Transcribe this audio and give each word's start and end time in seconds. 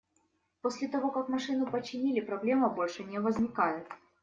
После 0.63 0.87
того, 0.87 1.11
как 1.11 1.29
машину 1.29 1.67
починили, 1.69 2.21
проблема 2.21 2.69
больше 2.69 3.03
не 3.03 3.19
возникает. 3.19 3.87